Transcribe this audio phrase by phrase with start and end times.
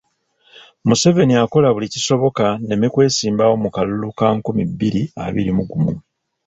[0.87, 5.93] Museveni akola buli kisoboka nneme kwesimbawo mu kalulu ka nkumi bbiri abiri mu gumu.